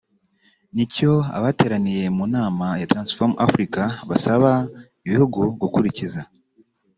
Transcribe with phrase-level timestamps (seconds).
[0.75, 4.49] nicyo abateraniye mu nama ya Transform Afrika basaba
[5.05, 6.21] ibihugu gukurikiza